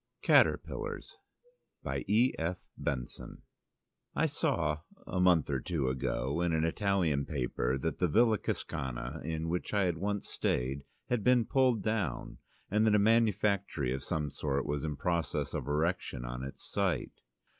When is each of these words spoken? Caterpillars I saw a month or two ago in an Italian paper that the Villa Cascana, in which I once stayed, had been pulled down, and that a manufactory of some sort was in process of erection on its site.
Caterpillars 0.23 1.15
I 1.85 2.01
saw 4.25 4.79
a 5.05 5.19
month 5.19 5.49
or 5.51 5.59
two 5.59 5.89
ago 5.89 6.41
in 6.41 6.53
an 6.53 6.63
Italian 6.63 7.25
paper 7.27 7.77
that 7.77 7.99
the 7.99 8.07
Villa 8.07 8.39
Cascana, 8.39 9.21
in 9.23 9.47
which 9.47 9.75
I 9.75 9.87
once 9.91 10.27
stayed, 10.27 10.85
had 11.09 11.23
been 11.23 11.45
pulled 11.45 11.83
down, 11.83 12.39
and 12.71 12.87
that 12.87 12.95
a 12.95 13.09
manufactory 13.13 13.93
of 13.93 14.03
some 14.03 14.31
sort 14.31 14.65
was 14.65 14.83
in 14.83 14.95
process 14.95 15.53
of 15.53 15.67
erection 15.67 16.25
on 16.25 16.43
its 16.43 16.63
site. 16.63 17.21